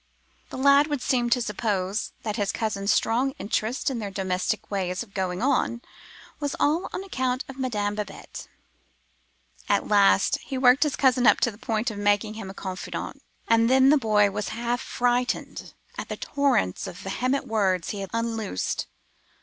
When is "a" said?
12.49-12.55